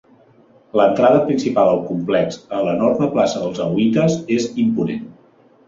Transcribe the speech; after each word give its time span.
L'entrada 0.79 1.19
principal 1.27 1.69
al 1.73 1.83
complex, 1.91 2.39
a 2.61 2.63
l'enorme 2.69 3.11
plaça 3.13 3.45
dels 3.47 3.63
alauites, 3.69 4.19
és 4.41 4.51
imponent. 4.69 5.09